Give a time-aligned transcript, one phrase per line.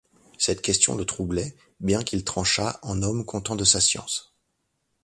[0.39, 4.33] Cette question le troublait, bien qu’il tranchât, en homme content de sa science.